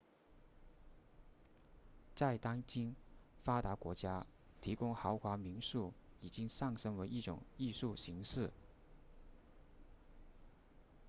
[2.15, 2.95] 在当今
[3.43, 4.25] 发达国家
[4.59, 8.51] 提供豪华民宿已经上升为一种艺术形式